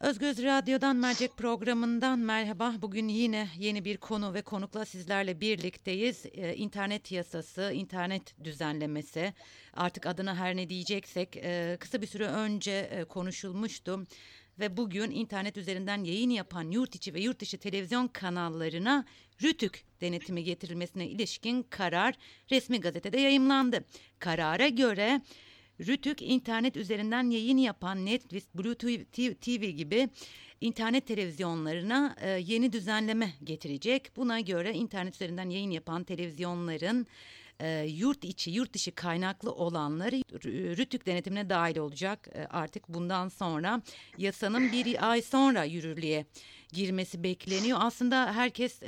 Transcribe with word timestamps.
Özgöz 0.00 0.42
Radyo'dan 0.42 0.96
Mercek 0.96 1.36
programından 1.36 2.18
merhaba. 2.18 2.74
Bugün 2.82 3.08
yine 3.08 3.48
yeni 3.58 3.84
bir 3.84 3.96
konu 3.96 4.34
ve 4.34 4.42
konukla 4.42 4.84
sizlerle 4.84 5.40
birlikteyiz. 5.40 6.26
Ee, 6.26 6.54
internet 6.54 7.12
yasası, 7.12 7.72
internet 7.74 8.44
düzenlemesi 8.44 9.34
artık 9.74 10.06
adına 10.06 10.36
her 10.36 10.56
ne 10.56 10.68
diyeceksek 10.68 11.36
e, 11.36 11.76
kısa 11.80 12.02
bir 12.02 12.06
süre 12.06 12.26
önce 12.26 12.72
e, 12.72 13.04
konuşulmuştu. 13.04 14.06
Ve 14.58 14.76
bugün 14.76 15.10
internet 15.10 15.56
üzerinden 15.56 16.04
yayın 16.04 16.30
yapan 16.30 16.70
yurt 16.70 16.94
içi 16.94 17.14
ve 17.14 17.20
yurt 17.20 17.40
dışı 17.40 17.58
televizyon 17.58 18.08
kanallarına 18.08 19.04
RÜTÜK 19.42 19.84
denetimi 20.00 20.44
getirilmesine 20.44 21.08
ilişkin 21.08 21.62
karar 21.62 22.14
resmi 22.50 22.80
gazetede 22.80 23.20
yayımlandı. 23.20 23.84
Karara 24.18 24.68
göre 24.68 25.20
Rütük 25.80 26.22
internet 26.22 26.76
üzerinden 26.76 27.30
yayın 27.30 27.58
yapan 27.58 28.06
Netflix, 28.06 28.44
Blue 28.54 28.74
TV 29.34 29.64
gibi 29.64 30.08
internet 30.60 31.06
televizyonlarına 31.06 32.16
e, 32.20 32.28
yeni 32.28 32.72
düzenleme 32.72 33.32
getirecek. 33.44 34.16
Buna 34.16 34.40
göre 34.40 34.72
internet 34.72 35.14
üzerinden 35.14 35.50
yayın 35.50 35.70
yapan 35.70 36.04
televizyonların 36.04 37.06
e, 37.60 37.86
yurt 37.88 38.24
içi, 38.24 38.50
yurt 38.50 38.72
dışı 38.72 38.94
kaynaklı 38.94 39.52
olanları 39.52 40.16
Rütük 40.76 41.06
denetimine 41.06 41.50
dahil 41.50 41.78
olacak. 41.78 42.28
E, 42.34 42.46
artık 42.46 42.88
bundan 42.88 43.28
sonra 43.28 43.82
yasanın 44.18 44.72
bir 44.72 45.10
ay 45.10 45.22
sonra 45.22 45.64
yürürlüğe 45.64 46.26
girmesi 46.72 47.22
bekleniyor. 47.22 47.78
Aslında 47.80 48.32
herkes 48.32 48.82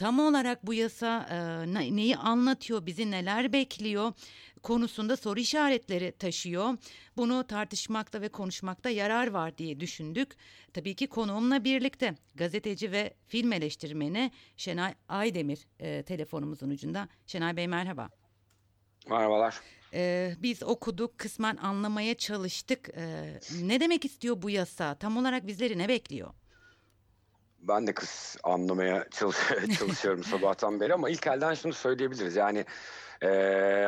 tam 0.00 0.18
olarak 0.18 0.66
bu 0.66 0.74
yasa 0.74 1.26
e, 1.30 1.96
neyi 1.96 2.16
anlatıyor, 2.16 2.86
bizi 2.86 3.10
neler 3.10 3.52
bekliyor 3.52 4.12
konusunda 4.62 5.16
soru 5.16 5.40
işaretleri 5.40 6.12
taşıyor. 6.12 6.76
Bunu 7.16 7.46
tartışmakta 7.46 8.20
ve 8.20 8.28
konuşmakta 8.28 8.90
yarar 8.90 9.26
var 9.26 9.58
diye 9.58 9.80
düşündük. 9.80 10.36
Tabii 10.72 10.94
ki 10.94 11.06
konuğumla 11.06 11.64
birlikte 11.64 12.14
gazeteci 12.34 12.92
ve 12.92 13.14
film 13.28 13.52
eleştirmeni 13.52 14.30
Şenay 14.56 14.94
Aydemir 15.08 15.66
e, 15.80 16.02
telefonumuzun 16.02 16.70
ucunda. 16.70 17.08
Şenay 17.26 17.56
Bey 17.56 17.68
merhaba. 17.68 18.08
Merhabalar. 19.10 19.60
Ee, 19.94 20.34
biz 20.38 20.62
okuduk, 20.62 21.18
kısmen 21.18 21.56
anlamaya 21.56 22.14
çalıştık. 22.14 22.90
Ee, 22.96 23.40
ne 23.62 23.80
demek 23.80 24.04
istiyor 24.04 24.42
bu 24.42 24.50
yasa? 24.50 24.94
Tam 24.94 25.16
olarak 25.16 25.46
bizleri 25.46 25.78
ne 25.78 25.88
bekliyor? 25.88 26.30
Ben 27.60 27.86
de 27.86 27.94
kız 27.94 28.36
anlamaya 28.42 29.06
çalış 29.10 29.36
çalışıyorum 29.78 30.24
sabahtan 30.24 30.80
beri 30.80 30.94
ama 30.94 31.10
ilk 31.10 31.26
elden 31.26 31.54
şunu 31.54 31.72
söyleyebiliriz. 31.72 32.36
Yani 32.36 32.64
e, 33.22 33.28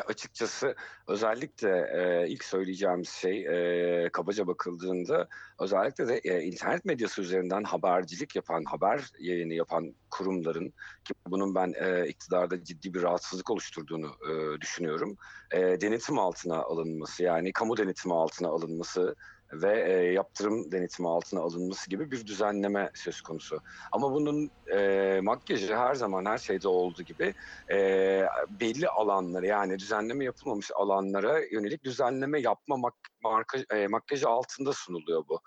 açıkçası 0.06 0.74
özellikle 1.08 1.90
e, 1.94 2.28
ilk 2.28 2.44
söyleyeceğimiz 2.44 3.08
şey 3.08 3.46
e, 3.46 4.08
kabaca 4.08 4.46
bakıldığında 4.46 5.28
özellikle 5.60 6.08
de 6.08 6.18
e, 6.24 6.42
internet 6.42 6.84
medyası 6.84 7.22
üzerinden 7.22 7.64
habercilik 7.64 8.36
yapan, 8.36 8.64
haber 8.64 9.10
yayını 9.18 9.54
yapan 9.54 9.94
kurumların 10.10 10.68
ki 11.04 11.14
bunun 11.26 11.54
ben 11.54 11.74
e, 11.80 12.08
iktidarda 12.08 12.64
ciddi 12.64 12.94
bir 12.94 13.02
rahatsızlık 13.02 13.50
oluşturduğunu 13.50 14.10
e, 14.30 14.60
düşünüyorum. 14.60 15.16
E, 15.50 15.60
denetim 15.60 16.18
altına 16.18 16.56
alınması 16.56 17.22
yani 17.22 17.52
kamu 17.52 17.76
denetimi 17.76 18.14
altına 18.14 18.48
alınması 18.48 19.14
ve 19.53 19.92
e, 19.92 20.12
yaptırım 20.12 20.72
denetimi 20.72 21.08
altına 21.08 21.41
alınması 21.41 21.91
gibi 21.91 22.11
bir 22.11 22.27
düzenleme 22.27 22.91
söz 22.95 23.20
konusu. 23.20 23.61
Ama 23.92 24.12
bunun 24.12 24.50
e, 24.75 25.20
makyajı 25.22 25.77
her 25.77 25.95
zaman 25.95 26.25
her 26.25 26.39
şeyde 26.39 26.69
olduğu 26.69 27.03
gibi 27.03 27.34
e, 27.73 27.77
belli 28.61 28.89
alanlara 28.89 29.47
yani 29.47 29.78
düzenleme 29.78 30.25
yapılmamış 30.25 30.70
alanlara 30.75 31.41
yönelik 31.53 31.84
düzenleme 31.84 32.41
yapma 32.41 32.77
mak 32.77 32.95
marka, 33.23 33.58
e, 33.77 33.86
makyajı 33.86 34.28
altında 34.28 34.73
sunuluyor 34.73 35.25
bu. 35.28 35.41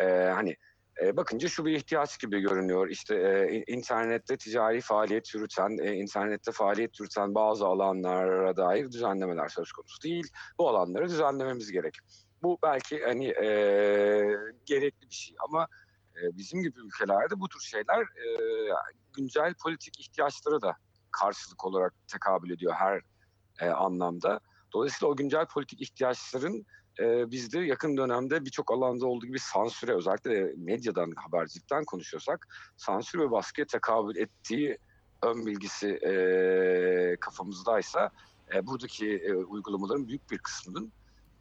E, 0.00 0.04
hani 0.10 0.56
e, 1.02 1.16
bakınca 1.16 1.48
şu 1.48 1.64
bir 1.64 1.72
ihtiyaç 1.72 2.20
gibi 2.20 2.40
görünüyor. 2.40 2.88
İşte 2.88 3.14
e, 3.50 3.72
internette 3.72 4.36
ticari 4.36 4.80
faaliyet 4.80 5.34
yürüten, 5.34 5.78
e, 5.78 5.94
internette 5.94 6.52
faaliyet 6.52 7.00
yürüten 7.00 7.34
bazı 7.34 7.66
alanlara 7.66 8.56
dair 8.56 8.92
düzenlemeler 8.92 9.48
söz 9.48 9.72
konusu 9.72 10.02
değil. 10.02 10.28
Bu 10.58 10.68
alanları 10.68 11.08
düzenlememiz 11.08 11.72
gerek. 11.72 11.94
Bu 12.42 12.58
belki 12.62 13.04
hani 13.04 13.26
e, 13.26 13.46
gerekli 14.66 15.10
bir 15.10 15.14
şey 15.14 15.36
ama 15.48 15.68
e, 16.16 16.36
bizim 16.36 16.62
gibi 16.62 16.80
ülkelerde 16.80 17.40
bu 17.40 17.48
tür 17.48 17.60
şeyler 17.60 18.02
e, 18.02 18.28
güncel 19.16 19.54
politik 19.54 20.00
ihtiyaçları 20.00 20.62
da 20.62 20.76
karşılık 21.10 21.64
olarak 21.64 21.94
tekabül 22.12 22.50
ediyor 22.50 22.74
her 22.74 23.02
e, 23.60 23.68
anlamda. 23.68 24.40
Dolayısıyla 24.72 25.12
o 25.12 25.16
güncel 25.16 25.46
politik 25.46 25.82
ihtiyaçların 25.82 26.66
e, 27.00 27.30
bizde 27.30 27.60
yakın 27.60 27.96
dönemde 27.96 28.44
birçok 28.44 28.72
alanda 28.72 29.06
olduğu 29.06 29.26
gibi 29.26 29.38
sansüre 29.38 29.94
özellikle 29.94 30.52
medyadan, 30.56 31.12
habercilikten 31.16 31.84
konuşuyorsak 31.84 32.46
sansür 32.76 33.18
ve 33.18 33.30
baskıya 33.30 33.66
tekabül 33.66 34.16
ettiği 34.16 34.78
ön 35.22 35.46
bilgisi 35.46 35.88
e, 35.88 37.16
kafamızdaysa 37.20 38.10
e, 38.54 38.66
buradaki 38.66 39.16
e, 39.16 39.34
uygulamaların 39.34 40.08
büyük 40.08 40.30
bir 40.30 40.38
kısmının 40.38 40.92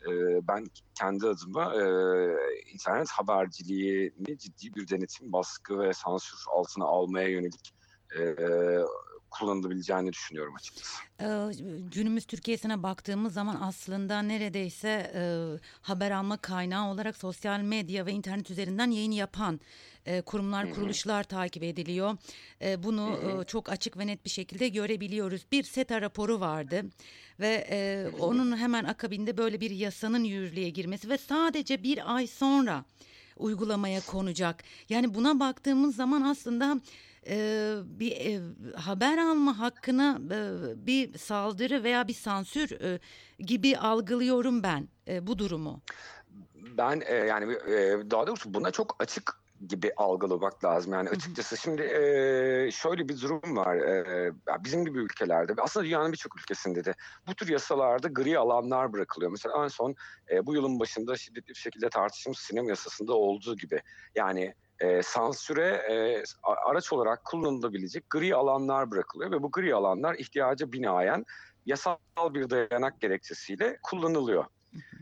ee, 0.01 0.47
ben 0.47 0.65
kendi 0.95 1.27
adıma 1.27 1.75
e, 1.75 1.83
internet 2.73 3.09
haberciliğini 3.09 4.37
ciddi 4.37 4.75
bir 4.75 4.89
denetim, 4.89 5.33
baskı 5.33 5.79
ve 5.79 5.93
sansür 5.93 6.39
altına 6.51 6.85
almaya 6.85 7.27
yönelik 7.27 7.73
e, 8.19 8.35
kullanılabileceğini 9.29 10.13
düşünüyorum 10.13 10.55
açıkçası. 10.55 11.03
Ee, 11.21 11.51
günümüz 11.91 12.25
Türkiye'sine 12.25 12.83
baktığımız 12.83 13.33
zaman 13.33 13.57
aslında 13.61 14.21
neredeyse 14.21 15.11
e, 15.15 15.21
haber 15.81 16.11
alma 16.11 16.37
kaynağı 16.37 16.91
olarak 16.91 17.17
sosyal 17.17 17.59
medya 17.59 18.05
ve 18.05 18.11
internet 18.11 18.51
üzerinden 18.51 18.91
yayın 18.91 19.11
yapan 19.11 19.59
e, 20.07 20.21
kurumlar, 20.21 20.73
kuruluşlar 20.73 21.23
takip 21.23 21.63
ediliyor. 21.63 22.17
E, 22.61 22.83
bunu 22.83 23.19
e, 23.41 23.43
çok 23.43 23.69
açık 23.69 23.97
ve 23.97 24.07
net 24.07 24.25
bir 24.25 24.29
şekilde 24.29 24.67
görebiliyoruz. 24.69 25.45
Bir 25.51 25.63
SETA 25.63 26.01
raporu 26.01 26.39
vardı 26.39 26.81
ve 27.39 27.67
e, 27.69 28.07
onun 28.19 28.57
hemen 28.57 28.83
akabinde 28.83 29.37
böyle 29.37 29.61
bir 29.61 29.71
yasanın 29.71 30.23
yürürlüğe 30.23 30.69
girmesi 30.69 31.09
ve 31.09 31.17
sadece 31.17 31.83
bir 31.83 32.15
ay 32.15 32.27
sonra 32.27 32.85
uygulamaya 33.37 34.01
konacak. 34.01 34.63
Yani 34.89 35.13
buna 35.13 35.39
baktığımız 35.39 35.95
zaman 35.95 36.21
aslında 36.21 36.81
e, 37.27 37.75
bir 37.85 38.11
e, 38.11 38.39
haber 38.75 39.17
alma 39.17 39.59
hakkına 39.59 40.19
e, 40.31 40.85
bir 40.87 41.17
saldırı 41.17 41.83
veya 41.83 42.07
bir 42.07 42.13
sansür 42.13 42.71
e, 42.71 42.99
gibi 43.39 43.77
algılıyorum 43.77 44.63
ben 44.63 44.87
e, 45.07 45.27
bu 45.27 45.39
durumu. 45.39 45.81
Ben 46.77 47.01
e, 47.05 47.13
yani 47.13 47.53
e, 47.53 48.11
daha 48.11 48.27
doğrusu 48.27 48.53
buna 48.53 48.71
çok 48.71 48.95
açık 48.99 49.46
gibi 49.67 49.91
algılamak 49.97 50.63
lazım. 50.65 50.93
Yani 50.93 51.09
açıkçası 51.09 51.57
şimdi 51.57 51.81
e, 51.81 52.71
şöyle 52.71 53.09
bir 53.09 53.21
durum 53.21 53.57
var. 53.57 53.75
E, 53.75 54.31
bizim 54.63 54.85
gibi 54.85 54.99
ülkelerde 54.99 55.53
aslında 55.61 55.85
dünyanın 55.85 56.11
birçok 56.11 56.39
ülkesinde 56.39 56.85
de 56.85 56.93
bu 57.27 57.35
tür 57.35 57.49
yasalarda 57.49 58.07
gri 58.07 58.39
alanlar 58.39 58.93
bırakılıyor. 58.93 59.31
Mesela 59.31 59.63
en 59.63 59.67
son 59.67 59.95
e, 60.31 60.45
bu 60.45 60.53
yılın 60.53 60.79
başında 60.79 61.17
şiddetli 61.17 61.49
bir 61.49 61.55
şekilde 61.55 61.89
tartışılmış 61.89 62.39
sinema 62.39 62.69
yasasında 62.69 63.13
olduğu 63.13 63.55
gibi. 63.55 63.81
Yani 64.15 64.53
e, 64.79 65.03
sansüre 65.03 65.67
e, 65.67 66.23
araç 66.43 66.93
olarak 66.93 67.25
kullanılabilecek 67.25 68.09
gri 68.09 68.35
alanlar 68.35 68.91
bırakılıyor 68.91 69.31
ve 69.31 69.43
bu 69.43 69.51
gri 69.51 69.75
alanlar 69.75 70.15
ihtiyaca 70.15 70.71
binaen 70.71 71.25
yasal 71.65 71.97
bir 72.33 72.49
dayanak 72.49 73.01
gerekçesiyle 73.01 73.77
kullanılıyor. 73.83 74.45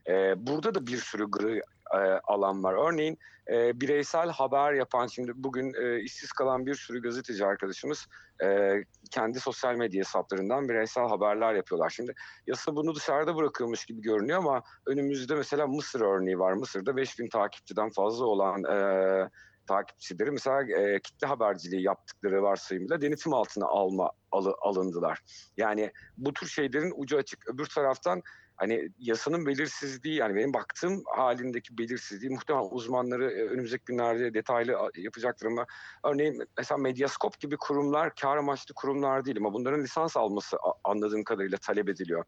E, 0.08 0.48
burada 0.48 0.76
da 0.76 0.88
bir 0.88 0.98
sürü 0.98 1.32
gri 1.32 1.62
e, 1.94 1.98
alan 2.24 2.64
var. 2.64 2.92
Örneğin 2.92 3.18
e, 3.52 3.82
bireysel 3.82 4.30
haber 4.30 4.74
yapan 4.74 5.08
şimdi 5.08 5.32
bugün 5.36 5.74
e, 5.74 6.02
işsiz 6.02 6.32
kalan 6.32 6.66
bir 6.66 6.76
sürü 6.76 7.02
gazeteci 7.02 7.46
arkadaşımız 7.46 8.08
e, 8.44 8.72
kendi 9.12 9.40
sosyal 9.40 9.76
medya 9.76 10.00
hesaplarından 10.00 10.70
bireysel 10.70 11.08
haberler 11.08 11.54
yapıyorlar. 11.54 11.90
Şimdi 11.90 12.14
yasa 12.48 12.76
bunu 12.76 12.96
dışarıda 12.96 13.36
bırakılmış 13.36 13.86
gibi 13.86 14.02
görünüyor 14.02 14.40
ama 14.40 14.64
önümüzde 14.86 15.36
mesela 15.36 15.68
Mısır 15.68 16.02
örneği 16.02 16.40
var. 16.40 16.54
Mısır'da 16.54 16.96
5000 16.96 17.30
takipçiden 17.30 17.90
fazla 17.90 18.26
olan 18.26 18.64
e, 18.64 19.30
takipçileri 19.68 20.32
mesela 20.32 20.80
e, 20.80 21.00
kitle 21.00 21.28
haberciliği 21.28 21.84
yaptıkları 21.84 22.44
varsayımıyla 22.44 23.02
denetim 23.02 23.34
altına 23.34 23.66
alma 23.66 24.12
alı, 24.32 24.56
alındılar. 24.62 25.20
Yani 25.58 25.92
bu 26.18 26.34
tür 26.34 26.48
şeylerin 26.48 26.94
ucu 26.96 27.18
açık. 27.18 27.50
Öbür 27.50 27.66
taraftan 27.66 28.22
hani 28.58 28.90
yasanın 29.00 29.46
belirsizliği 29.46 30.16
yani 30.16 30.36
benim 30.36 30.54
baktığım 30.54 31.04
halindeki 31.16 31.78
belirsizliği 31.78 32.32
muhtemelen 32.32 32.68
uzmanları 32.72 33.32
e, 33.32 33.44
önümüzdeki 33.44 33.84
günlerde 33.86 34.34
detaylı 34.34 34.92
yapacaktır 34.96 35.46
ama 35.48 35.66
örneğin 36.04 36.48
mesela 36.58 36.78
Medyascope 36.78 37.38
gibi 37.40 37.58
kurumlar 37.58 38.16
kar 38.16 38.38
amaçlı 38.38 38.74
kurumlar 38.74 39.26
değil 39.26 39.38
ama 39.38 39.54
bunların 39.54 39.84
lisans 39.84 40.18
alması 40.18 40.58
anladığım 40.84 41.24
kadarıyla 41.24 41.58
talep 41.58 41.90
ediliyor. 41.90 42.26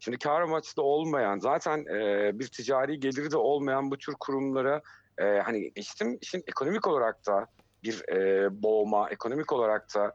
Şimdi 0.00 0.18
kar 0.18 0.40
amaçlı 0.40 0.82
olmayan 0.82 1.38
zaten 1.38 1.84
e, 1.86 2.30
bir 2.38 2.46
ticari 2.46 3.00
geliri 3.00 3.30
de 3.30 3.36
olmayan 3.36 3.90
bu 3.90 3.98
tür 3.98 4.14
kurumlara 4.20 4.82
e, 5.18 5.24
hani 5.24 5.72
geçtim 5.72 6.18
işin 6.20 6.42
ekonomik 6.46 6.86
olarak 6.86 7.26
da 7.26 7.46
bir 7.84 8.04
boğma, 8.62 9.10
ekonomik 9.10 9.52
olarak 9.52 9.94
da 9.94 10.12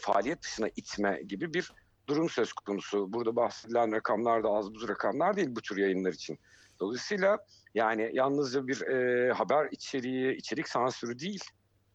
faaliyet 0.00 0.42
dışına 0.42 0.68
itme 0.76 1.22
gibi 1.28 1.54
bir 1.54 1.72
durum 2.08 2.28
söz 2.28 2.52
konusu. 2.52 3.12
Burada 3.12 3.36
bahsedilen 3.36 3.92
rakamlar 3.92 4.44
da 4.44 4.48
az 4.48 4.74
buz 4.74 4.88
rakamlar 4.88 5.36
değil 5.36 5.48
bu 5.50 5.60
tür 5.60 5.76
yayınlar 5.76 6.12
için. 6.12 6.38
Dolayısıyla 6.80 7.38
Yani 7.76 8.10
yalnızca 8.12 8.66
bir 8.66 8.82
e, 8.82 9.32
haber 9.32 9.68
içeriği, 9.70 10.36
içerik 10.36 10.68
sansürü 10.68 11.18
değil, 11.18 11.44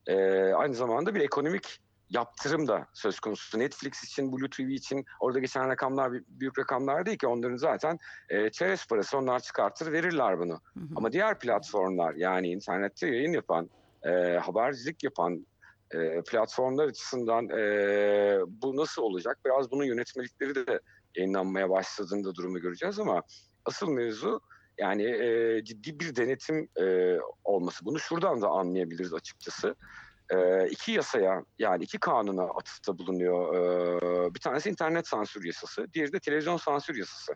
e, 0.08 0.16
aynı 0.54 0.74
zamanda 0.74 1.16
bir 1.16 1.22
ekonomik 1.22 1.80
yaptırım 2.10 2.68
da 2.68 2.88
söz 2.94 3.20
konusu. 3.20 3.60
Netflix 3.60 4.04
için, 4.04 4.32
Blue 4.32 4.50
TV 4.50 4.62
için 4.62 5.06
orada 5.20 5.40
geçen 5.40 5.70
rakamlar 5.70 6.12
büyük 6.28 6.60
rakamlar 6.60 7.06
değil 7.06 7.18
ki 7.18 7.28
onların 7.28 7.58
zaten 7.58 8.00
e, 8.30 8.50
çerez 8.50 8.88
parası 8.88 9.18
onlar 9.18 9.40
çıkartır 9.40 9.92
verirler 9.92 10.40
bunu. 10.40 10.54
Hı 10.54 10.80
hı. 10.80 10.94
Ama 10.96 11.12
diğer 11.12 11.40
platformlar 11.40 12.14
yani 12.14 12.48
internette 12.48 13.08
yayın 13.08 13.34
yapan, 13.34 13.70
e, 14.04 14.10
habercilik 14.38 15.04
yapan 15.04 15.46
e, 15.94 16.22
platformlar 16.22 16.88
açısından 16.88 17.50
e, 17.50 17.64
bu 18.48 18.76
nasıl 18.76 19.02
olacak? 19.02 19.38
Biraz 19.46 19.72
bunun 19.72 19.84
yönetmelikleri 19.84 20.68
de 20.68 20.80
yayınlanmaya 21.16 21.70
başladığında 21.70 22.36
durumu 22.36 22.60
göreceğiz 22.60 23.00
ama 23.00 23.24
asıl 23.66 23.90
mevzu 23.90 24.42
yani 24.78 25.04
e, 25.04 25.64
ciddi 25.64 26.00
bir 26.00 26.16
denetim 26.16 26.70
e, 26.82 27.18
olması. 27.44 27.86
Bunu 27.86 28.00
şuradan 28.00 28.42
da 28.42 28.48
anlayabiliriz 28.48 29.14
açıkçası. 29.14 29.76
E, 30.30 30.68
iki 30.70 30.92
yasaya 30.92 31.44
yani 31.60 31.84
iki 31.84 32.00
kanuna 32.00 32.44
atıfta 32.44 32.98
bulunuyor. 32.98 33.56
E, 33.56 34.36
bir 34.36 34.40
tanesi 34.40 34.70
internet 34.70 35.08
sansür 35.08 35.44
yasası, 35.44 35.94
diğeri 35.94 36.14
de 36.14 36.20
televizyon 36.20 36.58
sansür 36.58 36.96
yasası. 36.96 37.34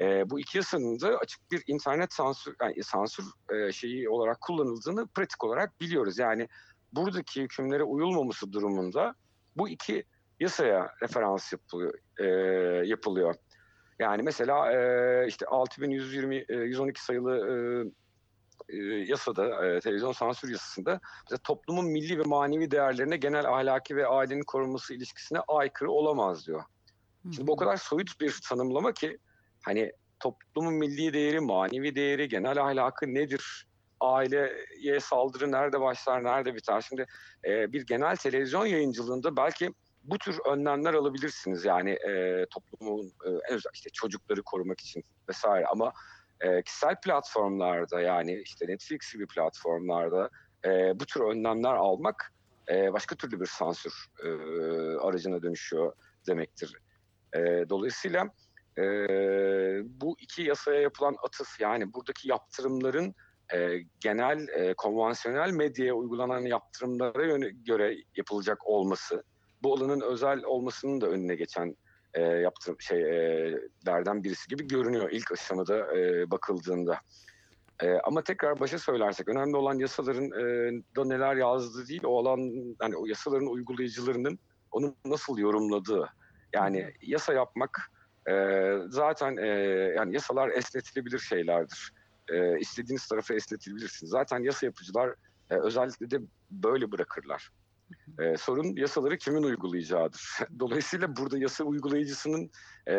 E, 0.00 0.30
bu 0.30 0.40
iki 0.40 0.58
yasanın 0.58 1.00
da 1.00 1.18
açık 1.18 1.50
bir 1.50 1.62
internet 1.66 2.12
sansür 2.12 2.56
yani 2.62 2.84
sansür 2.84 3.24
e, 3.52 3.72
şeyi 3.72 4.08
olarak 4.08 4.40
kullanıldığını 4.40 5.06
pratik 5.06 5.44
olarak 5.44 5.80
biliyoruz. 5.80 6.18
Yani 6.18 6.48
buradaki 6.92 7.42
hükümlere 7.42 7.82
uyulmaması 7.82 8.52
durumunda 8.52 9.14
bu 9.56 9.68
iki 9.68 10.04
yasaya 10.40 10.90
referans 11.02 11.52
yapılıyor. 11.52 11.94
E, 12.18 12.26
yapılıyor. 12.86 13.34
Yani 13.98 14.22
mesela 14.22 14.72
e, 14.72 15.26
işte 15.28 15.46
6120 15.46 16.44
e, 16.48 16.54
112 16.54 17.04
sayılı 17.04 17.36
e, 17.48 17.54
e, 18.68 18.76
yasada, 19.06 19.66
e, 19.66 19.80
televizyon 19.80 20.12
sansür 20.12 20.50
yasasında 20.50 21.00
mesela 21.24 21.38
toplumun 21.44 21.86
milli 21.86 22.18
ve 22.18 22.22
manevi 22.22 22.70
değerlerine 22.70 23.16
genel 23.16 23.48
ahlaki 23.48 23.96
ve 23.96 24.06
ailenin 24.06 24.42
korunması 24.42 24.94
ilişkisine 24.94 25.38
aykırı 25.48 25.90
olamaz 25.90 26.46
diyor. 26.46 26.62
Şimdi 27.32 27.46
bu 27.46 27.52
o 27.52 27.56
kadar 27.56 27.76
soyut 27.76 28.20
bir 28.20 28.40
tanımlama 28.48 28.92
ki 28.92 29.18
hani 29.62 29.92
toplumun 30.20 30.74
milli 30.74 31.12
değeri, 31.12 31.40
manevi 31.40 31.94
değeri, 31.94 32.28
genel 32.28 32.62
ahlakı 32.62 33.14
nedir? 33.14 33.66
Aileye 34.00 35.00
saldırı 35.00 35.52
nerede 35.52 35.80
başlar, 35.80 36.24
nerede 36.24 36.54
biter? 36.54 36.80
Şimdi 36.80 37.06
e, 37.44 37.72
bir 37.72 37.86
genel 37.86 38.16
televizyon 38.16 38.66
yayıncılığında 38.66 39.36
belki 39.36 39.72
bu 40.04 40.18
tür 40.18 40.38
önlemler 40.46 40.94
alabilirsiniz 40.94 41.64
yani 41.64 41.90
e, 41.90 42.46
toplumun 42.50 43.06
e, 43.06 43.28
en 43.28 43.56
özel 43.56 43.70
işte 43.74 43.90
çocukları 43.90 44.42
korumak 44.42 44.80
için 44.80 45.04
vesaire 45.28 45.66
ama 45.66 45.92
e, 46.40 46.62
kişisel 46.62 47.00
platformlarda 47.00 48.00
yani 48.00 48.42
işte 48.44 48.66
Netflix 48.66 49.12
gibi 49.12 49.26
platformlarda 49.26 50.30
e, 50.64 51.00
bu 51.00 51.06
tür 51.06 51.20
önlemler 51.20 51.74
almak 51.74 52.32
e, 52.68 52.92
başka 52.92 53.16
türlü 53.16 53.40
bir 53.40 53.46
sansür 53.46 54.06
e, 54.24 54.28
aracına 54.98 55.42
dönüşüyor 55.42 55.92
demektir. 56.26 56.76
E, 57.32 57.40
dolayısıyla 57.68 58.28
e, 58.78 58.82
bu 60.00 60.16
iki 60.20 60.42
yasaya 60.42 60.80
yapılan 60.80 61.16
atıf 61.22 61.60
yani 61.60 61.94
buradaki 61.94 62.28
yaptırımların 62.28 63.14
e, 63.54 63.78
genel 64.00 64.48
e, 64.48 64.74
konvansiyonel 64.74 65.50
medyaya 65.50 65.94
uygulanan 65.94 66.40
yaptırımlara 66.40 67.38
göre 67.66 67.96
yapılacak 68.16 68.66
olması 68.66 69.22
bu 69.62 69.74
alanın 69.74 70.00
özel 70.00 70.44
olmasının 70.44 71.00
da 71.00 71.06
önüne 71.06 71.34
geçen 71.34 71.76
e, 72.14 72.20
yaptığım 72.20 72.80
şeylerden 72.80 74.24
birisi 74.24 74.48
gibi 74.48 74.68
görünüyor 74.68 75.10
ilk 75.10 75.32
aşamada 75.32 75.96
e, 75.96 76.30
bakıldığında. 76.30 77.00
E, 77.82 77.92
ama 77.92 78.22
tekrar 78.22 78.60
başa 78.60 78.78
söylersek 78.78 79.28
önemli 79.28 79.56
olan 79.56 79.78
yasaların 79.78 80.24
e, 80.24 80.72
da 80.96 81.04
neler 81.04 81.36
yazdığı 81.36 81.88
değil 81.88 82.04
o 82.04 82.18
alan 82.18 82.52
hani 82.78 82.96
o 82.96 83.06
yasaların 83.06 83.46
uygulayıcılarının 83.46 84.38
onu 84.72 84.94
nasıl 85.04 85.38
yorumladığı. 85.38 86.08
Yani 86.54 86.92
yasa 87.02 87.32
yapmak 87.32 87.90
e, 88.30 88.34
zaten 88.88 89.36
e, 89.36 89.46
yani 89.96 90.14
yasalar 90.14 90.48
esnetilebilir 90.48 91.18
şeylerdir. 91.18 91.92
E, 92.32 92.58
istediğiniz 92.58 93.08
tarafa 93.08 93.34
esnetilebilirsiniz. 93.34 94.10
Zaten 94.10 94.42
yasa 94.42 94.66
yapıcılar 94.66 95.14
e, 95.50 95.54
özellikle 95.54 96.10
de 96.10 96.20
böyle 96.50 96.92
bırakırlar. 96.92 97.50
Ee, 98.18 98.36
sorun 98.36 98.76
yasaları 98.76 99.18
kimin 99.18 99.42
uygulayacağıdır. 99.42 100.38
Dolayısıyla 100.58 101.16
burada 101.16 101.38
yasa 101.38 101.64
uygulayıcısının 101.64 102.50
e, 102.86 102.94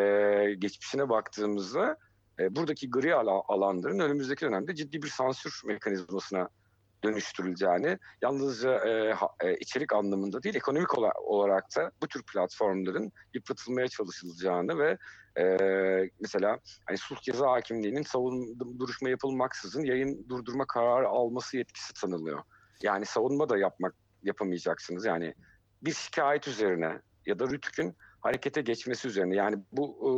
geçmişine 0.58 1.08
baktığımızda 1.08 1.96
e, 2.40 2.56
buradaki 2.56 2.90
gri 2.90 3.14
alanların 3.14 3.98
önümüzdeki 3.98 4.46
dönemde 4.46 4.74
ciddi 4.74 5.02
bir 5.02 5.08
sansür 5.08 5.62
mekanizmasına 5.66 6.48
dönüştürüleceğini, 7.04 7.98
yalnızca 8.22 8.88
e, 8.88 9.14
e, 9.40 9.56
içerik 9.56 9.92
anlamında 9.92 10.42
değil, 10.42 10.54
ekonomik 10.54 10.98
olarak 11.24 11.64
da 11.76 11.92
bu 12.02 12.08
tür 12.08 12.22
platformların 12.22 13.12
yıpratılmaya 13.34 13.88
çalışılacağını 13.88 14.78
ve 14.78 14.98
e, 15.40 15.44
mesela 16.20 16.58
hani 16.86 16.98
sulh 16.98 17.20
ceza 17.20 17.50
hakimliğinin 17.50 18.02
savunma 18.02 18.78
duruşma 18.78 19.08
yapılmaksızın 19.08 19.84
yayın 19.84 20.28
durdurma 20.28 20.66
kararı 20.66 21.08
alması 21.08 21.56
yetkisi 21.56 21.94
tanınıyor. 21.94 22.42
Yani 22.82 23.06
savunma 23.06 23.48
da 23.48 23.58
yapmak 23.58 23.94
yapamayacaksınız. 24.22 25.04
Yani 25.04 25.34
bir 25.82 25.92
şikayet 25.92 26.48
üzerine 26.48 27.00
ya 27.26 27.38
da 27.38 27.46
rütükün 27.46 27.96
harekete 28.20 28.60
geçmesi 28.60 29.08
üzerine. 29.08 29.36
Yani 29.36 29.58
bu 29.72 29.98
e, 30.04 30.10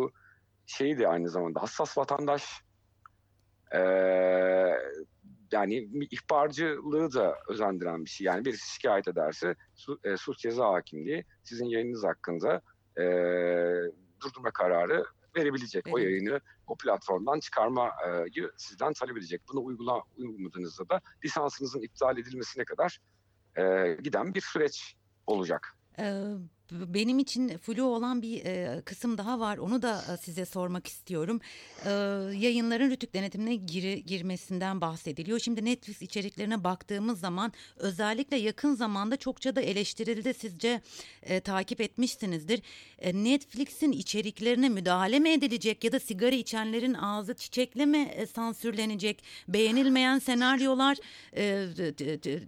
şeyi 0.67 0.99
de 0.99 1.08
aynı 1.08 1.29
zamanda 1.29 1.62
hassas 1.62 1.99
vatandaş 1.99 2.62
e, 3.75 3.81
yani 5.52 5.88
ihbarcılığı 6.10 7.12
da 7.12 7.37
özendiren 7.49 8.04
bir 8.04 8.10
şey. 8.10 8.25
Yani 8.25 8.44
bir 8.44 8.56
şikayet 8.56 9.08
ederse 9.08 9.54
e, 10.04 10.16
suç 10.16 10.38
ceza 10.38 10.72
hakimliği 10.72 11.25
sizin 11.44 11.66
yayınınız 11.66 12.04
hakkında 12.04 12.60
e, 12.96 13.02
durdurma 14.20 14.50
kararı 14.50 15.04
verebilecek. 15.37 15.82
Evet. 15.87 15.94
O 15.94 15.99
yayını 15.99 16.40
o 16.66 16.76
platformdan 16.76 17.40
çıkarmayı 17.40 18.50
sizden 18.56 18.93
talep 18.93 19.16
edecek. 19.16 19.43
Bunu 19.52 19.64
uygula, 19.64 20.02
uyguladığınızda 20.16 20.88
da 20.88 21.00
lisansınızın 21.25 21.81
iptal 21.81 22.19
edilmesine 22.19 22.64
kadar 22.64 22.98
e, 23.56 23.96
giden 24.02 24.34
bir 24.34 24.40
süreç 24.40 24.96
olacak. 25.26 25.76
Ee, 25.98 26.25
benim 26.72 27.19
için 27.19 27.48
flu 27.48 27.84
olan 27.84 28.22
bir 28.22 28.44
e, 28.44 28.82
kısım 28.84 29.19
daha 29.19 29.40
var. 29.40 29.58
Onu 29.58 29.82
da 29.82 30.04
e, 30.12 30.16
size 30.16 30.44
sormak 30.44 30.86
istiyorum. 30.86 31.40
E, 31.84 31.90
yayınların 32.36 32.90
rütük 32.90 33.14
denetimine 33.14 33.54
gir, 33.54 33.96
girmesinden 33.96 34.80
bahsediliyor. 34.80 35.38
Şimdi 35.38 35.64
Netflix 35.64 36.02
içeriklerine 36.02 36.64
baktığımız 36.64 37.20
zaman 37.20 37.52
özellikle 37.76 38.36
yakın 38.36 38.74
zamanda 38.74 39.17
çokça 39.17 39.56
da 39.56 39.60
eleştirildi. 39.60 40.34
Sizce 40.34 40.81
e, 41.22 41.41
takip 41.41 41.81
etmişsinizdir. 41.81 42.62
E, 42.98 43.24
Netflix'in 43.24 43.93
içeriklerine 43.93 44.69
müdahale 44.69 45.19
mi 45.19 45.29
edilecek 45.29 45.84
ya 45.84 45.93
da 45.93 46.00
sigara 46.00 46.34
içenlerin 46.34 46.94
ağzı 46.94 47.34
çiçekle 47.34 47.86
mi 47.86 47.98
e, 47.98 48.26
sansürlenecek? 48.26 49.24
Beğenilmeyen 49.48 50.19
senaryolar 50.19 50.96
e, 51.36 51.67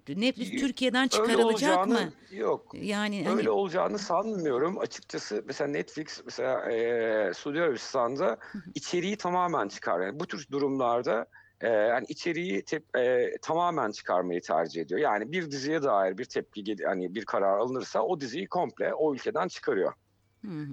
Netflix 0.09 0.51
Türkiye'den 0.51 1.09
çıkarılacak 1.09 1.87
mı? 1.87 2.13
Yok. 2.33 2.75
Yani 2.83 3.19
öyle 3.19 3.29
hani, 3.29 3.51
olacağını 3.51 3.99
sanmıyorum 4.15 4.79
açıkçası. 4.79 5.43
Mesela 5.47 5.71
Netflix 5.71 6.23
mesela 6.25 6.73
e, 6.73 7.35
Suudi 7.35 7.61
Arabistan'da 7.61 8.39
içeriği 8.75 9.17
tamamen 9.17 9.69
çıkar. 9.69 10.01
Yani 10.01 10.21
bu 10.21 10.27
tür 10.27 10.47
durumlarda 10.51 11.27
e, 11.61 11.69
yani 11.69 12.07
içeriği 12.09 12.65
tep, 12.65 12.97
e, 12.97 13.33
tamamen 13.43 13.91
çıkarmayı 13.91 14.41
tercih 14.41 14.83
ediyor. 14.83 15.01
Yani 15.01 15.33
bir 15.33 15.51
diziye 15.51 15.83
dair 15.83 16.19
bir 16.19 16.25
tepki 16.25 16.77
hani 16.87 17.15
bir 17.15 17.25
karar 17.25 17.59
alınırsa 17.59 18.03
o 18.03 18.21
diziyi 18.21 18.49
komple 18.49 18.95
o 18.95 19.15
ülkeden 19.15 19.49
çıkarıyor. 19.49 19.93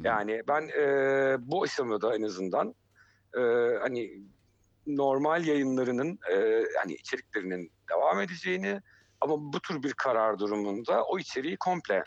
Yani 0.04 0.42
ben 0.48 0.70
e, 0.80 0.86
bu 1.40 1.64
aşamada 1.64 2.16
en 2.16 2.22
azından 2.22 2.76
e, 3.38 3.42
hani 3.82 4.12
normal 4.88 5.46
yayınlarının 5.46 6.20
e, 6.32 6.36
yani 6.76 6.94
içeriklerinin 6.94 7.72
devam 7.90 8.22
edeceğini 8.22 8.82
ama 9.22 9.54
bu 9.54 9.60
tür 9.60 9.84
bir 9.84 9.94
karar 9.94 10.40
durumunda 10.40 11.04
o 11.04 11.20
içeriği 11.20 11.58
komple 11.58 12.04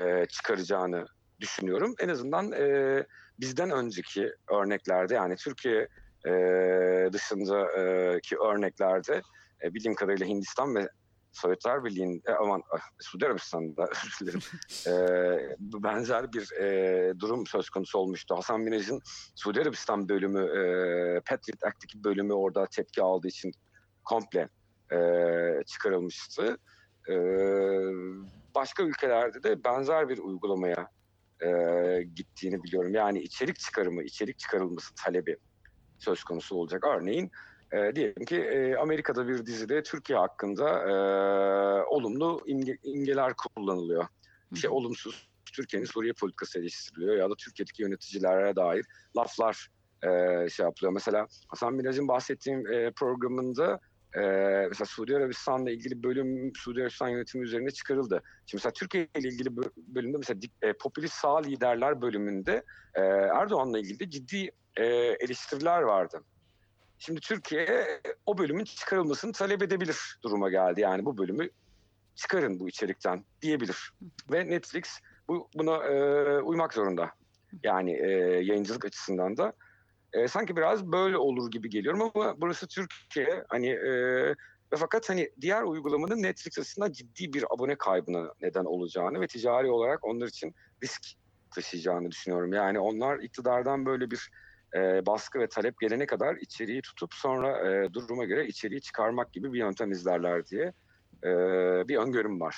e, 0.00 0.26
çıkaracağını 0.26 1.06
düşünüyorum. 1.40 1.94
En 2.00 2.08
azından 2.08 2.52
e, 2.52 3.06
bizden 3.40 3.70
önceki 3.70 4.32
örneklerde 4.52 5.14
yani 5.14 5.36
Türkiye 5.36 5.88
e, 6.26 6.32
dışındaki 7.12 8.36
örneklerde 8.36 9.22
e, 9.62 9.74
bildiğim 9.74 9.94
kadarıyla 9.94 10.26
Hindistan 10.26 10.74
ve 10.74 10.88
Sovyetler 11.32 11.84
Birliği'nin 11.84 12.22
e, 12.26 12.32
aman 12.32 12.62
ah, 12.70 12.80
Suudi 13.00 13.26
Arabistan'da 13.26 13.84
e, 14.86 14.92
benzer 15.60 16.32
bir 16.32 16.52
e, 16.52 17.20
durum 17.20 17.46
söz 17.46 17.70
konusu 17.70 17.98
olmuştu. 17.98 18.36
Hasan 18.36 18.60
Minaj'ın 18.60 19.00
Suudi 19.34 19.60
Arabistan 19.60 20.08
bölümü 20.08 20.40
e, 20.40 20.60
Patriot 21.20 21.64
Act'teki 21.64 22.04
bölümü 22.04 22.32
orada 22.32 22.66
tepki 22.66 23.02
aldığı 23.02 23.28
için 23.28 23.52
komple 24.04 24.48
e, 24.92 24.98
çıkarılmıştı. 25.66 26.58
E, 27.08 27.14
başka 28.56 28.82
ülkelerde 28.82 29.42
de 29.42 29.64
benzer 29.64 30.08
bir 30.08 30.18
uygulamaya 30.18 30.90
e, 31.40 31.48
gittiğini 32.14 32.62
biliyorum. 32.62 32.94
Yani 32.94 33.18
içerik 33.20 33.58
çıkarımı, 33.58 34.02
içerik 34.02 34.38
çıkarılması 34.38 34.94
talebi 35.04 35.36
söz 35.98 36.24
konusu 36.24 36.56
olacak. 36.56 36.84
Örneğin 36.86 37.30
E, 37.72 37.96
diyelim 37.96 38.24
ki 38.24 38.36
e, 38.36 38.76
Amerika'da 38.76 39.28
bir 39.28 39.46
dizide 39.46 39.82
Türkiye 39.82 40.18
hakkında 40.18 40.68
e, 40.82 40.94
olumlu 41.84 42.40
imge, 42.46 42.76
imgeler 42.82 43.32
kullanılıyor. 43.34 44.06
Bir 44.52 44.58
şey 44.58 44.70
olumsuz. 44.70 45.28
Türkiye'nin 45.52 45.86
Suriye 45.86 46.12
politikası 46.12 46.58
eleştiriliyor 46.58 47.16
ya 47.16 47.30
da 47.30 47.34
Türkiye'deki 47.38 47.82
yöneticilere 47.82 48.56
dair 48.56 48.86
laflar 49.16 49.68
e, 50.02 50.08
şey 50.48 50.64
yapılıyor. 50.64 50.92
Mesela 50.92 51.26
Hasan 51.48 51.74
Minaj'ın 51.74 52.08
bahsettiğim 52.08 52.72
e, 52.72 52.90
programında 52.90 53.80
e, 54.16 54.22
mesela 54.68 54.86
Suudi 54.86 55.16
Arabistan'la 55.16 55.70
ilgili 55.70 56.02
bölüm 56.02 56.52
Suudi 56.54 56.80
Arabistan 56.80 57.08
yönetimi 57.08 57.44
üzerine 57.44 57.70
çıkarıldı. 57.70 58.22
Şimdi 58.46 58.56
mesela 58.64 58.72
Türkiye 58.72 59.08
ile 59.18 59.28
ilgili 59.28 59.56
bölümde 59.76 60.16
mesela 60.18 60.40
e, 60.62 60.72
popülist 60.72 61.14
sağ 61.14 61.38
liderler 61.38 62.02
bölümünde 62.02 62.64
e, 62.94 63.00
Erdoğan'la 63.40 63.78
ilgili 63.78 64.00
de 64.00 64.10
ciddi 64.10 64.50
e, 64.76 64.84
eleştiriler 65.20 65.82
vardı. 65.82 66.22
Şimdi 66.98 67.20
Türkiye 67.20 68.00
o 68.26 68.38
bölümün 68.38 68.64
çıkarılmasını 68.64 69.32
talep 69.32 69.62
edebilir 69.62 70.18
duruma 70.22 70.50
geldi. 70.50 70.80
Yani 70.80 71.04
bu 71.04 71.18
bölümü 71.18 71.48
çıkarın 72.14 72.60
bu 72.60 72.68
içerikten 72.68 73.24
diyebilir. 73.42 73.92
Ve 74.32 74.50
Netflix 74.50 75.00
bu 75.28 75.48
buna 75.54 75.76
e, 75.84 76.38
uymak 76.42 76.74
zorunda. 76.74 77.10
Yani 77.62 77.92
e, 77.92 78.08
yayıncılık 78.42 78.84
açısından 78.84 79.36
da. 79.36 79.52
E, 80.16 80.28
sanki 80.28 80.56
biraz 80.56 80.86
böyle 80.92 81.18
olur 81.18 81.50
gibi 81.50 81.70
geliyorum 81.70 82.02
ama 82.14 82.40
burası 82.40 82.66
Türkiye. 82.66 83.44
Hani 83.48 83.68
e, 83.68 84.34
fakat 84.76 85.10
hani 85.10 85.30
diğer 85.40 85.62
uygulamanın 85.62 86.22
Netflix 86.22 86.58
açısından 86.58 86.92
ciddi 86.92 87.32
bir 87.32 87.44
abone 87.54 87.78
kaybına 87.78 88.32
neden 88.42 88.64
olacağını 88.64 89.20
ve 89.20 89.26
ticari 89.26 89.70
olarak 89.70 90.04
onlar 90.04 90.26
için 90.26 90.54
risk 90.82 91.02
taşıyacağını 91.54 92.10
düşünüyorum. 92.10 92.52
Yani 92.52 92.78
onlar 92.78 93.18
iktidardan 93.18 93.86
böyle 93.86 94.10
bir 94.10 94.30
e, 94.76 95.06
baskı 95.06 95.38
ve 95.38 95.48
talep 95.48 95.80
gelene 95.80 96.06
kadar 96.06 96.36
içeriği 96.36 96.82
tutup 96.82 97.14
sonra 97.14 97.70
e, 97.70 97.92
duruma 97.92 98.24
göre 98.24 98.46
içeriği 98.46 98.80
çıkarmak 98.80 99.32
gibi 99.32 99.52
bir 99.52 99.58
yöntem 99.58 99.92
izlerler 99.92 100.46
diye 100.46 100.72
e, 101.24 101.30
bir 101.88 101.96
öngörüm 101.96 102.40
var. 102.40 102.56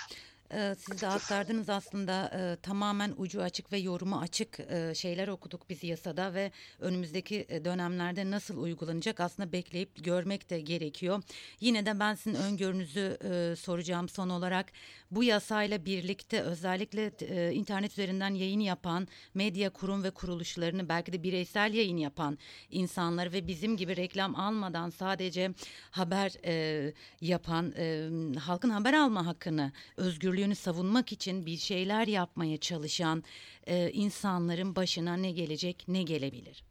Ee, 0.53 0.75
siz 0.79 1.03
de 1.03 1.09
aktardınız 1.09 1.69
aslında 1.69 2.31
e, 2.35 2.57
tamamen 2.57 3.15
ucu 3.17 3.43
açık 3.43 3.73
ve 3.73 3.79
yorumu 3.79 4.19
açık 4.19 4.61
e, 4.61 4.95
şeyler 4.95 5.29
okuduk 5.29 5.71
biz 5.71 5.85
yasada 5.85 6.35
ve 6.35 6.51
önümüzdeki 6.79 7.47
e, 7.49 7.65
dönemlerde 7.65 8.31
nasıl 8.31 8.63
uygulanacak 8.63 9.21
aslında 9.21 9.53
bekleyip 9.53 10.05
görmek 10.05 10.51
de 10.51 10.61
gerekiyor. 10.61 11.23
Yine 11.61 11.87
de 11.87 12.01
ben 12.01 12.15
sizin 12.15 12.39
öngörünüzü 12.39 13.19
e, 13.25 13.57
soracağım 13.57 14.09
son 14.09 14.29
olarak 14.29 14.73
bu 15.11 15.25
yasayla 15.25 15.85
birlikte 15.85 16.43
özellikle 16.43 17.13
e, 17.21 17.53
internet 17.53 17.93
üzerinden 17.93 18.35
yayın 18.35 18.61
yapan 18.61 19.09
medya 19.35 19.71
kurum 19.71 20.05
ve 20.05 20.11
kuruluşlarını 20.11 20.89
belki 20.89 21.13
de 21.13 21.23
bireysel 21.23 21.75
yayın 21.75 21.97
yapan 21.97 22.39
insanlar 22.71 23.33
ve 23.33 23.47
bizim 23.47 23.77
gibi 23.77 23.97
reklam 23.97 24.37
almadan 24.37 24.91
sadece 24.91 25.51
haber 25.91 26.33
e, 26.45 26.93
yapan 27.21 27.73
e, 27.77 28.09
halkın 28.39 28.71
haber 28.71 28.95
alma 28.95 29.27
hakkını 29.27 29.73
özgürlüğü 29.97 30.38
özgürlüğünü 30.39 30.55
savunmak 30.55 31.13
için 31.13 31.47
bir 31.47 31.57
şeyler 31.57 32.07
yapmaya 32.07 32.59
çalışan 32.59 33.25
e, 33.67 33.91
insanların 33.91 34.77
başına 34.77 35.17
ne 35.17 35.31
gelecek, 35.33 35.85
ne 35.89 36.03
gelebilir? 36.03 36.65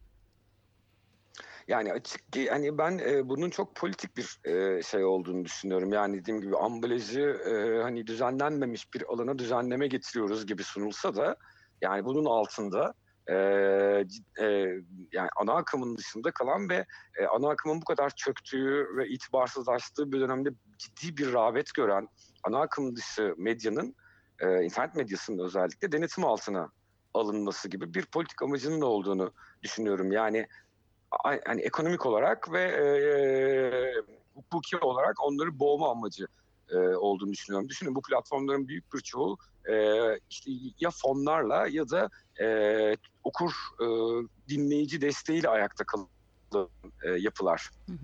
Yani 1.68 1.94
açık 1.94 2.34
ki 2.34 2.50
hani 2.50 2.78
ben 2.78 2.98
e, 2.98 3.30
bunun 3.30 3.50
çok 3.50 3.76
politik 3.76 4.18
bir 4.18 4.40
e, 4.46 4.84
şey 4.84 5.04
olduğunu 5.04 5.46
düşünüyorum. 5.46 5.94
Yani 5.94 6.20
dediğim 6.20 6.42
gibi 6.42 6.58
ambalajı 6.58 7.22
e, 7.22 7.84
hani 7.84 8.08
düzenlenmemiş 8.08 8.94
bir 8.94 9.04
alana 9.14 9.40
düzenleme 9.40 9.88
getiriyoruz 9.88 10.46
gibi 10.46 10.64
sunulsa 10.64 11.16
da 11.16 11.36
yani 11.82 12.06
bunun 12.06 12.26
altında 12.26 12.94
e, 13.30 13.36
e, 14.40 14.46
yani 15.12 15.30
ana 15.38 15.54
akımın 15.54 15.98
dışında 15.98 16.32
kalan 16.32 16.70
ve 16.70 16.86
e, 17.20 17.26
ana 17.26 17.50
akımın 17.50 17.82
bu 17.82 17.86
kadar 17.86 18.10
çöktüğü 18.10 18.88
ve 18.98 19.08
itibarsızlaştığı 19.08 20.12
bir 20.12 20.20
dönemde 20.20 20.50
ciddi 20.78 21.18
bir 21.18 21.34
rağbet 21.34 21.74
gören 21.74 22.08
ana 22.44 22.62
akım 22.62 22.96
dışı 22.96 23.36
medyanın 23.38 23.96
e, 24.40 24.64
internet 24.64 24.96
medyasının 24.96 25.44
özellikle 25.44 25.92
denetim 25.92 26.26
altına 26.26 26.72
alınması 27.14 27.70
gibi 27.70 27.94
bir 27.94 28.06
politik 28.06 28.42
amacının 28.42 28.82
da 28.82 28.86
olduğunu 28.86 29.32
düşünüyorum. 29.64 30.12
Yani 30.12 30.48
hani 31.46 31.62
ekonomik 31.62 32.06
olarak 32.06 32.52
ve 32.52 32.64
e, 32.64 32.86
hukuki 34.34 34.78
olarak 34.78 35.24
onları 35.24 35.60
boğma 35.60 35.92
amacı 35.92 36.28
e, 36.70 36.78
olduğunu 36.78 37.32
düşünüyorum. 37.32 37.70
Düşünün 37.70 37.96
bu 37.96 38.02
platformların 38.02 38.68
büyük 38.68 38.94
bir 38.94 39.00
çoğu 39.00 39.38
e, 39.70 39.74
işte 40.30 40.52
ya 40.80 40.90
fonlarla 40.92 41.68
ya 41.68 41.90
da 41.90 42.10
e, 42.42 42.48
okur 43.24 43.52
e, 43.82 43.86
dinleyici 44.50 45.02
desteğiyle 45.02 45.50
ayakta 45.50 45.84
kalan 45.84 46.70
e, 47.04 47.10
yapılar. 47.10 47.70
Hı 47.86 47.94
hı. 47.94 47.98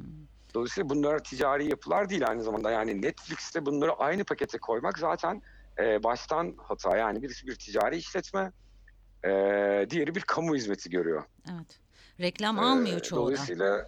Dolayısıyla 0.53 0.89
bunlar 0.89 1.23
ticari 1.23 1.69
yapılar 1.69 2.09
değil 2.09 2.27
aynı 2.27 2.43
zamanda. 2.43 2.71
Yani 2.71 3.01
Netflix'te 3.01 3.65
bunları 3.65 3.93
aynı 3.93 4.23
pakete 4.23 4.57
koymak 4.57 4.99
zaten 4.99 5.41
e, 5.79 6.03
baştan 6.03 6.55
hata. 6.57 6.97
Yani 6.97 7.21
birisi 7.21 7.47
bir 7.47 7.55
ticari 7.55 7.97
işletme, 7.97 8.51
e, 9.25 9.29
diğeri 9.89 10.15
bir 10.15 10.21
kamu 10.21 10.55
hizmeti 10.55 10.89
görüyor. 10.89 11.23
Evet. 11.55 11.79
Reklam 12.19 12.59
almıyor 12.59 12.99
çoğu 12.99 13.19
Dolayısıyla 13.19 13.87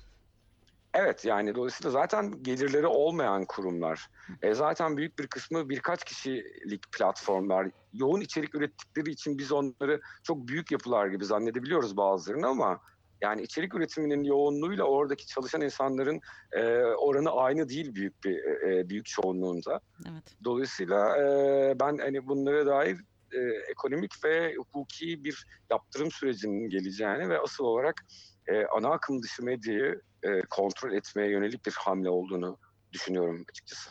Evet 0.97 1.25
yani 1.25 1.55
dolayısıyla 1.55 1.91
zaten 1.91 2.43
gelirleri 2.43 2.87
olmayan 2.87 3.45
kurumlar. 3.45 4.07
E, 4.41 4.53
zaten 4.53 4.97
büyük 4.97 5.19
bir 5.19 5.27
kısmı 5.27 5.69
birkaç 5.69 6.03
kişilik 6.03 6.91
platformlar. 6.91 7.67
Yoğun 7.93 8.21
içerik 8.21 8.55
ürettikleri 8.55 9.11
için 9.11 9.37
biz 9.37 9.51
onları 9.51 10.01
çok 10.23 10.47
büyük 10.47 10.71
yapılar 10.71 11.07
gibi 11.07 11.25
zannedebiliyoruz 11.25 11.97
bazılarını 11.97 12.47
ama 12.47 12.79
yani 13.21 13.41
içerik 13.41 13.75
üretiminin 13.75 14.23
yoğunluğuyla 14.23 14.83
oradaki 14.83 15.27
çalışan 15.27 15.61
insanların 15.61 16.19
e, 16.51 16.61
oranı 16.81 17.31
aynı 17.31 17.69
değil 17.69 17.95
büyük 17.95 18.23
bir 18.23 18.43
e, 18.43 18.79
e, 18.79 18.89
büyük 18.89 19.05
çoğunluğunda. 19.05 19.79
Evet. 20.11 20.23
Dolayısıyla 20.43 21.17
e, 21.17 21.79
ben 21.79 21.97
hani 21.97 22.27
bunlara 22.27 22.65
dair 22.65 22.97
e, 23.35 23.71
ekonomik 23.71 24.23
ve 24.23 24.55
hukuki 24.55 25.23
bir 25.23 25.45
yaptırım 25.69 26.11
sürecinin 26.11 26.69
geleceğini 26.69 27.29
ve 27.29 27.39
asıl 27.39 27.63
olarak 27.63 28.05
e, 28.47 28.65
ana 28.65 28.89
akım 28.89 29.23
dışı 29.23 29.43
medyayı 29.43 30.01
e, 30.23 30.41
kontrol 30.49 30.93
etmeye 30.93 31.31
yönelik 31.31 31.65
bir 31.65 31.73
hamle 31.73 32.09
olduğunu 32.09 32.57
düşünüyorum 32.93 33.45
açıkçası. 33.49 33.89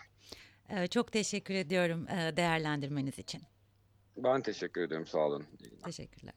Çok 0.91 1.13
teşekkür 1.13 1.55
ediyorum 1.55 2.09
e, 2.09 2.37
değerlendirmeniz 2.37 3.19
için. 3.19 3.43
Ben 4.17 4.43
teşekkür 4.43 4.81
ederim. 4.81 5.07
Sağ 5.07 5.19
olun. 5.19 5.47
Teşekkürler. 5.85 6.35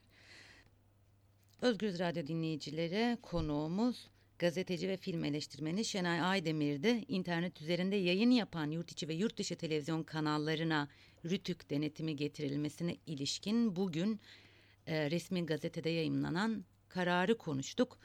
Özgür 1.61 1.99
Radyo 1.99 2.27
dinleyicileri 2.27 3.17
konuğumuz 3.21 4.09
gazeteci 4.39 4.89
ve 4.89 4.97
film 4.97 5.23
eleştirmeni 5.23 5.85
Şenay 5.85 6.21
Aydemir'di. 6.21 7.03
İnternet 7.07 7.61
üzerinde 7.61 7.95
yayın 7.95 8.31
yapan 8.31 8.71
yurt 8.71 8.91
içi 8.91 9.07
ve 9.07 9.13
yurt 9.13 9.37
dışı 9.37 9.55
televizyon 9.55 10.03
kanallarına 10.03 10.87
rütük 11.29 11.69
denetimi 11.69 12.15
getirilmesine 12.15 12.98
ilişkin 13.07 13.75
bugün 13.75 14.19
e, 14.88 15.12
resmi 15.12 15.46
gazetede 15.46 15.89
yayınlanan 15.89 16.65
kararı 16.89 17.38
konuştuk. 17.38 17.98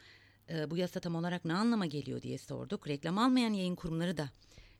E, 0.50 0.70
bu 0.70 0.76
yasa 0.76 1.00
tam 1.00 1.14
olarak 1.14 1.44
ne 1.44 1.54
anlama 1.54 1.86
geliyor 1.86 2.22
diye 2.22 2.38
sorduk. 2.38 2.88
Reklam 2.88 3.18
almayan 3.18 3.52
yayın 3.52 3.74
kurumları 3.74 4.16
da 4.16 4.30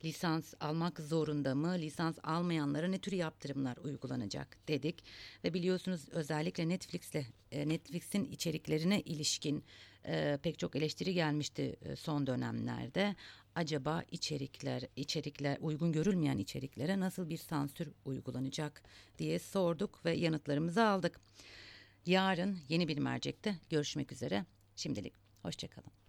lisans 0.05 0.55
almak 0.61 1.01
zorunda 1.01 1.55
mı? 1.55 1.79
Lisans 1.79 2.19
almayanlara 2.23 2.89
ne 2.89 2.99
tür 2.99 3.13
yaptırımlar 3.13 3.77
uygulanacak 3.77 4.59
dedik. 4.69 5.05
Ve 5.45 5.55
biliyorsunuz 5.55 6.09
özellikle 6.11 6.69
Netflix'le 6.69 7.27
e, 7.53 7.69
Netflix'in 7.69 8.25
içeriklerine 8.25 9.01
ilişkin 9.01 9.65
e, 10.07 10.39
pek 10.43 10.59
çok 10.59 10.77
eleştiri 10.77 11.15
gelmişti 11.15 11.77
e, 11.83 11.97
son 11.97 12.27
dönemlerde. 12.27 13.17
Acaba 13.55 14.03
içerikler, 14.11 14.83
içerikler 14.97 15.59
uygun 15.61 15.93
görülmeyen 15.93 16.39
içeriklere 16.39 17.01
nasıl 17.01 17.29
bir 17.29 17.39
sansür 17.39 17.89
uygulanacak 18.05 18.83
diye 19.19 19.39
sorduk 19.39 20.05
ve 20.05 20.13
yanıtlarımızı 20.13 20.85
aldık. 20.85 21.21
Yarın 22.07 22.59
yeni 22.69 22.89
bir 22.89 22.99
mercekte 22.99 23.57
görüşmek 23.71 24.13
üzere. 24.13 24.45
Şimdilik 24.77 25.15
hoşçakalın. 25.43 26.02